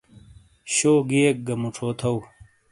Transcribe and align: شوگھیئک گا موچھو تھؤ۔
شوگھیئک 0.75 1.37
گا 1.47 1.53
موچھو 1.61 1.87
تھؤ۔ 1.99 2.15